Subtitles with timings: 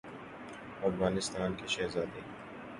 [0.89, 2.21] افغانستان کےشہزاد ے